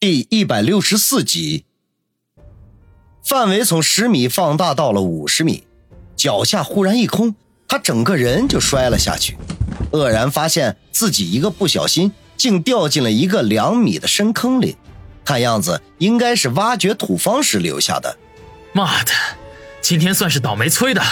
[0.00, 1.66] 第一百六十四集，
[3.22, 5.64] 范围从十米放大到了五十米，
[6.16, 7.34] 脚下忽然一空，
[7.68, 9.36] 他整个人就摔了下去，
[9.92, 14.78] 愕然发现自己一个不小心，竟掉进了一个两米的深坑里，
[15.22, 18.16] 看样子应该是挖掘土方时留下的。
[18.72, 19.12] 妈的，
[19.82, 21.02] 今天算是倒霉催的！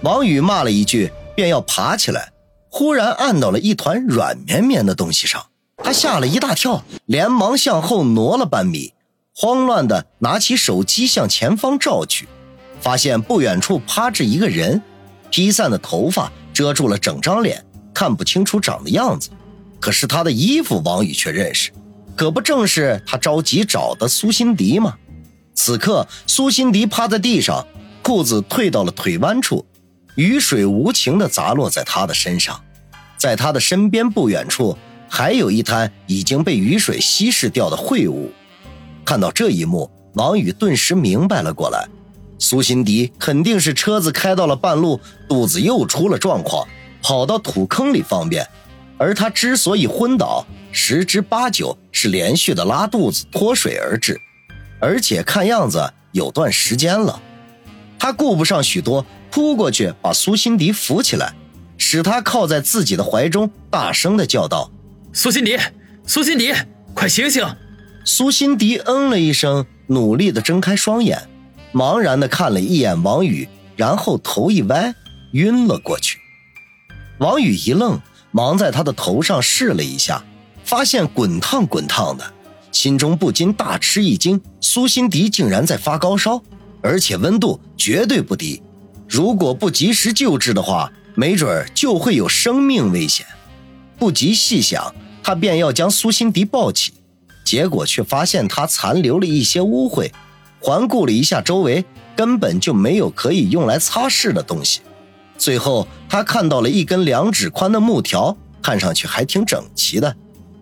[0.00, 2.32] 王宇骂了一句，便要爬起来，
[2.70, 5.44] 忽然按到了一团软绵绵的东西上。
[5.84, 8.94] 他吓了一大跳，连忙向后挪了半米，
[9.36, 12.26] 慌乱的拿起手机向前方照去，
[12.80, 14.80] 发现不远处趴着一个人，
[15.30, 19.28] 披散的头发遮住了整张脸，看不清楚长的样子。
[19.78, 21.70] 可是他的衣服，王宇却认识，
[22.16, 24.94] 可不正是他着急找的苏辛迪吗？
[25.54, 27.66] 此刻，苏辛迪趴在地上，
[28.02, 29.66] 裤子退到了腿弯处，
[30.14, 32.58] 雨水无情地砸落在他的身上，
[33.18, 34.78] 在他的身边不远处。
[35.08, 38.30] 还有一滩已经被雨水稀释掉的秽物。
[39.04, 41.86] 看到这一幕，王宇顿时明白了过来：
[42.38, 46.66] 苏辛迪肯定是车子开到了半路，肚子又出了状况，
[47.02, 48.46] 跑到土坑里方便。
[48.96, 54.18] 而他之所以昏倒，十之八九是连续的拉肚子、脱水而致，
[54.80, 57.20] 而且看样子有段时间了。
[57.98, 61.34] 他顾不上许多，扑过去把苏辛迪扶起来，
[61.76, 64.70] 使他靠在自己的怀中，大声的叫道。
[65.16, 65.56] 苏辛迪，
[66.08, 66.52] 苏辛迪，
[66.92, 67.46] 快醒醒！
[68.04, 71.28] 苏辛迪嗯了一声，努力的睁开双眼，
[71.72, 74.92] 茫然的看了一眼王宇，然后头一歪，
[75.30, 76.18] 晕了过去。
[77.18, 78.00] 王宇一愣，
[78.32, 80.20] 忙在他的头上试了一下，
[80.64, 82.24] 发现滚烫滚烫的，
[82.72, 86.42] 心中不禁大吃一惊：苏辛迪竟然在发高烧，
[86.82, 88.60] 而且温度绝对不低，
[89.08, 93.24] 如果不及时救治的话，没准就会有生命危险。
[93.96, 94.92] 不及细想。
[95.24, 96.92] 他便要将苏辛迪抱起，
[97.46, 100.12] 结果却发现他残留了一些污秽。
[100.60, 101.82] 环顾了一下周围，
[102.14, 104.82] 根本就没有可以用来擦拭的东西。
[105.38, 110.14] 最后，他看到了一根两指宽的木条，看上去还挺整齐的。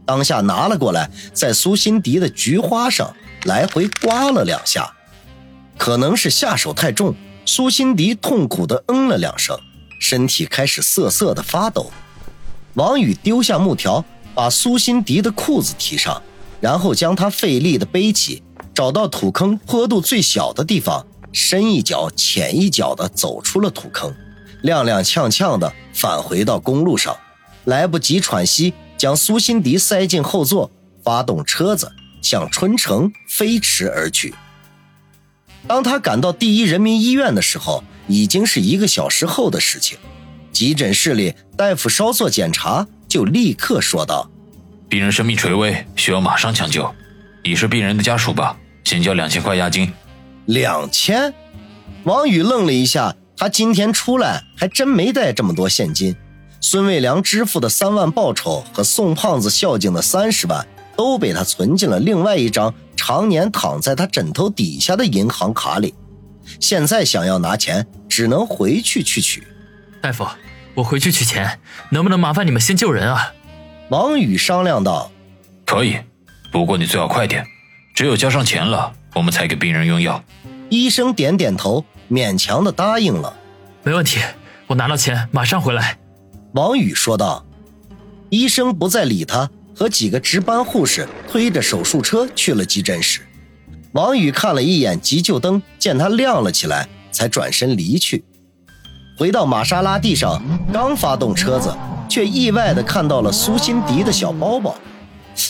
[0.07, 3.13] 当下拿了过来，在苏辛迪的菊花上
[3.45, 4.93] 来回刮了两下。
[5.77, 9.59] 可能是下手太重，苏辛迪痛苦地嗯了两声，
[10.01, 11.91] 身体开始瑟瑟的发抖。
[12.75, 14.05] 王宇丢下木条。
[14.35, 16.23] 把苏辛迪的裤子提上，
[16.61, 18.43] 然后将他费力的背起，
[18.75, 24.15] 找到土坑坡度最小的地方，深一脚浅一脚的走出了土坑，
[24.63, 27.17] 踉踉跄跄的返回到公路上，
[27.65, 30.71] 来不及喘息，将苏辛迪塞进后座，
[31.05, 31.93] 发动车子
[32.23, 34.35] 向春城飞驰而去。
[35.67, 39.99] 当他赶到第一人民医院的时候，已经是一个小时后的事情。
[40.53, 42.87] 急诊室里，大夫稍作检查。
[43.13, 44.31] 就立刻说道
[44.89, 46.91] ：“病人生命垂危，需要马上抢救。
[47.45, 48.57] 你是病人的家属吧？
[48.85, 49.93] 先交两千块押金。”
[50.49, 51.35] 两千？
[52.05, 56.17] 王宇愣了一下，他今天出来还真没带这么多现金。
[56.59, 65.93] 孙卫良支付的三万报酬和宋胖子孝敬的三十万，都被他存进了另外一张常年躺在他枕头底下的银行卡里。
[66.59, 69.47] 现在想要拿钱，只能回去去取。
[70.01, 70.27] 大夫。
[70.75, 71.61] 我回去取钱，
[71.91, 73.33] 能不能麻烦你们先救人啊？
[73.91, 75.13] 王宇商量道
[75.67, 75.99] ：“可以，
[76.51, 77.45] 不过你最好快点，
[77.95, 80.23] 只有交上钱了，我们才给病人用药。”
[80.71, 83.37] 医生点点头，勉强的答应了。
[83.83, 84.21] 没问题，
[84.67, 85.99] 我拿到钱马上回来。”
[86.55, 87.45] 王宇说道。
[88.31, 93.21] 医生不再理他，和几个值班护士推着手术车去了急诊室。
[93.93, 98.25] 王宇看了一眼急救灯，见它亮了起来，才转身离去。
[99.23, 101.73] 回到玛莎拉蒂上，刚发动车子，
[102.09, 104.75] 却意外地看到了苏辛迪的小包包。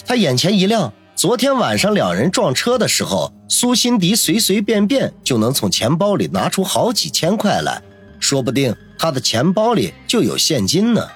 [0.05, 7.81] 他眼前一亮，昨天晚上两人撞车的时候，苏辛迪随随便便就能从钱包里拿出好几千块来，
[8.21, 11.09] 说不定他的钱包里就有现金呢。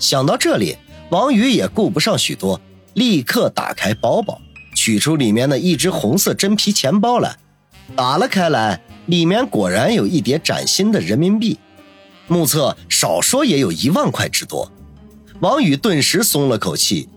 [0.00, 0.76] 想到这里，
[1.10, 2.60] 王宇也顾不上许多，
[2.94, 4.40] 立刻打开包包，
[4.74, 7.36] 取出里面的一只红色真皮钱包来，
[7.94, 11.56] 打了开来，里面果然有一叠崭新的人民币。
[12.28, 14.70] 目测少说也有一万块之多，
[15.40, 17.08] 王宇顿时松了口气。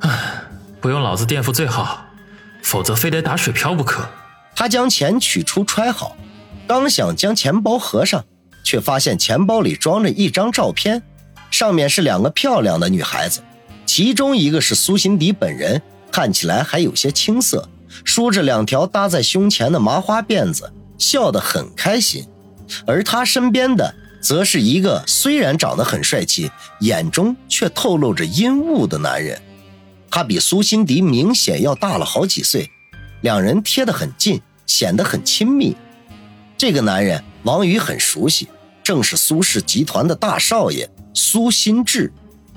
[0.00, 0.42] 唉，
[0.80, 2.04] 不用老子垫付最好，
[2.62, 4.08] 否则非得打水漂不可。
[4.54, 6.16] 他将钱取出揣好，
[6.66, 8.24] 刚想将钱包合上，
[8.64, 11.02] 却发现钱包里装着一张照片，
[11.50, 13.40] 上面是两个漂亮的女孩子，
[13.84, 15.80] 其中一个是苏辛迪本人，
[16.10, 17.68] 看起来还有些青涩，
[18.04, 22.26] 梳着两条搭在胸前的麻花辫子，笑得很开心，
[22.84, 23.94] 而他身边的。
[24.26, 26.50] 则是一个虽然长得很帅气，
[26.80, 29.40] 眼中却透露着阴雾的男人。
[30.10, 32.68] 他比苏辛迪明显要大了好几岁，
[33.20, 35.76] 两人贴得很近，显得很亲密。
[36.58, 38.48] 这个男人王宇很熟悉，
[38.82, 42.12] 正是苏氏集团的大少爷苏辛志。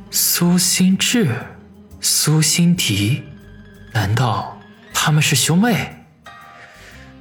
[0.10, 1.30] 苏辛志，
[2.02, 3.22] 苏辛迪，
[3.94, 4.60] 难道
[4.92, 6.04] 他们是兄妹？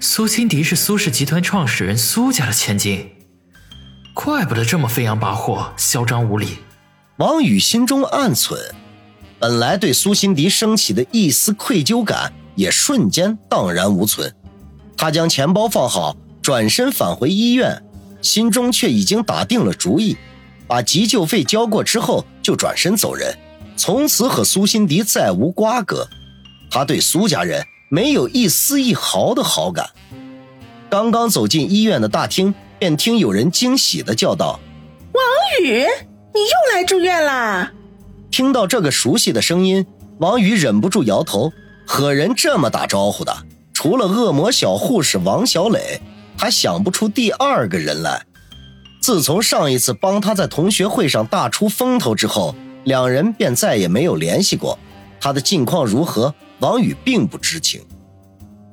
[0.00, 3.10] 苏辛迪是苏氏集团创始人苏家的千金，
[4.28, 6.58] 怪不得这么飞扬跋扈、嚣张无礼。
[7.16, 8.58] 王宇心中暗忖，
[9.38, 14.30] 本来对苏辛迪升起的一丝愧疚感也瞬间荡然无存。
[14.98, 17.82] 他将钱包放好，转身返回医院，
[18.20, 20.18] 心中却已经打定了主意，
[20.66, 23.34] 把急救费交过之后就转身走人，
[23.78, 26.06] 从此和苏辛迪再无瓜葛。
[26.70, 27.64] 他对苏家人。
[27.90, 29.88] 没有一丝一毫的好感。
[30.90, 34.60] 刚刚走进医院的大厅，便听有人惊喜的叫道
[35.12, 35.22] ：“王
[35.62, 35.84] 宇，
[36.34, 37.72] 你又来住院啦！”
[38.30, 39.86] 听到这个熟悉的声音，
[40.18, 41.52] 王宇忍不住摇头。
[41.86, 43.34] 和人这么打招呼的，
[43.72, 46.02] 除了恶魔小护士王小磊，
[46.36, 48.26] 还想不出第二个人来。
[49.00, 52.54] 自从上一次帮他在同学会上大出风头之后，
[52.84, 54.78] 两人便再也没有联系过。
[55.18, 56.34] 他的近况如何？
[56.60, 57.80] 王宇并不知情，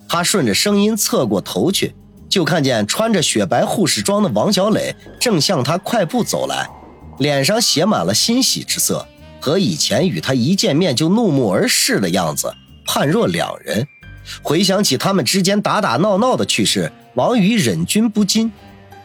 [0.10, 1.96] 他顺着声音侧过头去，
[2.36, 6.70] 就看见穿着雪白护士装的王小磊正向他快步走来，
[7.18, 9.08] 脸上写满了欣喜之色，
[9.40, 12.54] 和以前与他一见面就怒目而视的样子
[12.86, 13.88] 判若两人。
[14.42, 18.52] 回想起他们之间打打闹闹的趣事，王宇忍俊不禁。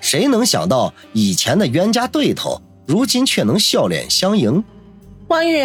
[0.01, 4.65] 谁能想到以前的冤家对头，如今却能笑脸相迎？
[5.29, 5.59] 王宇，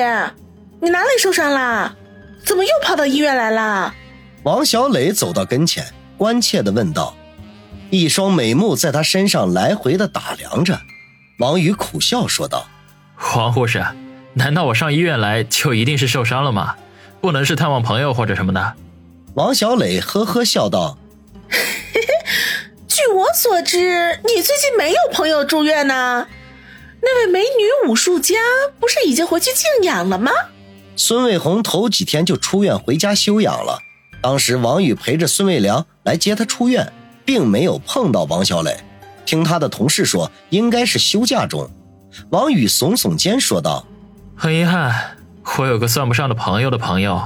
[0.79, 1.95] 你哪里受伤啦？
[2.45, 3.95] 怎么又跑到医院来啦？
[4.44, 5.83] 王小磊走到跟前，
[6.15, 7.15] 关切地问道，
[8.00, 10.81] 一双美目在他身上来回的打量着。
[11.39, 12.68] 王宇苦笑说道
[13.36, 13.86] ：“王护士，
[14.33, 16.75] 难道我上医院来就一定是受伤了吗？
[17.21, 18.74] 不能是探望朋友或者什么的？”
[19.36, 20.97] 王小磊呵呵笑道
[22.88, 26.27] ：“据我所知，你最近没有朋友住院呢。
[27.01, 28.36] 那位美女武术家
[28.80, 30.31] 不是已经回去静养了吗？”
[30.95, 33.80] 孙卫红头几天就出院回家休养了。
[34.21, 36.94] 当时王宇陪着孙卫良来接他出院，
[37.25, 38.77] 并没有碰到王小磊。
[39.25, 41.69] 听他的同事说，应该是休假中。
[42.30, 43.86] 王宇耸耸肩说道
[44.38, 45.18] ：“很遗憾，
[45.57, 47.22] 我有个算不上的朋友的朋友，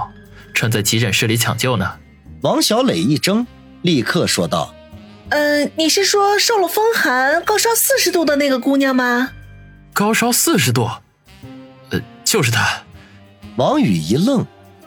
[0.53, 1.91] 正在急诊室里抢救呢。”
[2.41, 3.45] 王小磊一怔，
[3.81, 4.73] 立刻说道
[5.29, 9.31] ：“嗯，你是说受了风寒、高烧四十度的那个姑娘吗？”
[9.91, 10.89] 高烧四十度，
[11.89, 12.65] 呃，就是她。
[13.57, 14.45] 王宇一愣，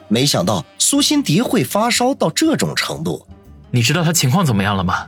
[0.09, 3.27] 没想到苏辛迪会发烧到这种程度。
[3.75, 5.07] 你知道他情况怎么样了吗？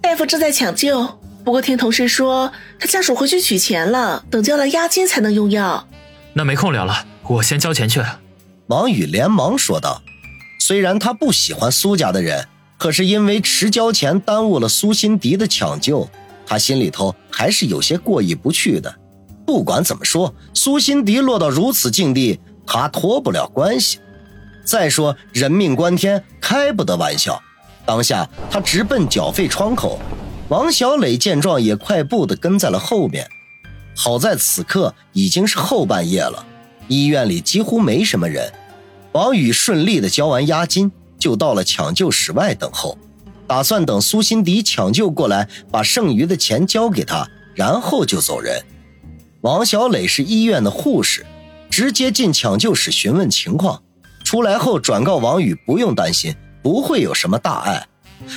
[0.00, 5.86] 大夫正在抢救，不过听同事说他家属回去取钱了，等交了押金才能用药。
[6.32, 8.02] 那没空聊了，我先交钱去。
[8.68, 10.02] 王宇连忙说道。
[10.58, 12.48] 虽然他不喜欢苏家的人，
[12.78, 16.08] 可是因为迟交钱耽误了苏辛迪的抢救，
[16.46, 18.92] 他心里头还是有些过意不去的。
[19.46, 22.40] 不管怎么说，苏辛迪落到如此境地。
[22.66, 24.00] 他脱不了关系。
[24.64, 27.40] 再说人命关天，开不得玩笑。
[27.86, 29.98] 当下他直奔缴费窗口，
[30.48, 33.26] 王小磊见状也快步的跟在了后面。
[33.94, 36.44] 好在此刻已经是后半夜了，
[36.88, 38.52] 医院里几乎没什么人。
[39.12, 42.98] 王宇顺利的交完押金，就到了抢救室外等候，
[43.46, 48.62] 打算等苏辛迪抢救过来，把剩余的钱交给他，然后就走人。
[49.40, 51.24] 王小磊是医院的护士。
[51.68, 53.82] 直接进抢救室询问情况，
[54.24, 56.34] 出来后转告王宇不用担心，
[56.66, 57.86] 不会有什么大碍。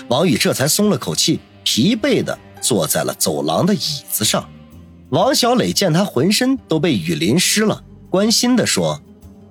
[0.07, 4.47] 王宇这才松了口气，疲惫的坐在了走廊的椅子上。
[5.09, 9.01] 王小磊见他浑身都被雨淋湿了，关心的说：“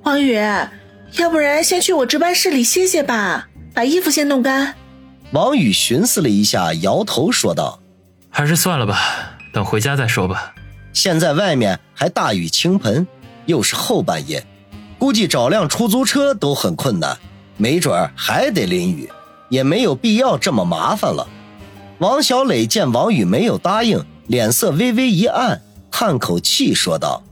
[0.04, 4.76] 王宇，要不然先去我值班室里歇歇吧，把衣服先弄干。”
[5.34, 7.80] 王宇寻思了一下，摇头说道
[8.30, 10.54] ：“还是算了吧，等回家再说吧。
[10.92, 13.04] 现在外面还大雨倾盆。”
[13.46, 14.46] 又是后半夜，
[15.00, 17.18] 估计找辆出租车都很困难，
[17.58, 19.10] 没准儿还得淋雨，
[19.50, 21.28] 也没有必要这么麻烦了。
[21.98, 25.60] 王小磊见王宇没有答应，脸色微微一暗，
[25.90, 27.22] 叹口气说道：“，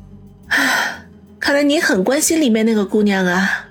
[1.40, 3.65] 看来你很关心里面那个姑娘啊。”